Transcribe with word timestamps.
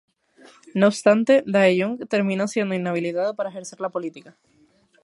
No 0.73 0.87
obstante, 0.87 1.43
Dae-jung 1.45 1.99
terminó 2.07 2.47
siendo 2.47 2.73
inhabilitado 2.73 3.35
para 3.35 3.49
ejercer 3.51 3.79
la 3.81 3.89
política. 3.91 4.35